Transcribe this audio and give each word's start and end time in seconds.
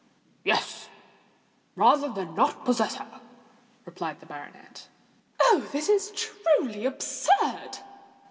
"Yes—rather 0.43 2.09
than 2.09 2.33
not 2.33 2.65
possess 2.65 2.95
her," 2.95 3.21
replied 3.85 4.19
the 4.19 4.25
baronet. 4.25 4.87
"Oh! 5.39 5.67
this 5.71 5.89
is 5.89 6.09
truly 6.15 6.87
absurd!" 6.87 7.77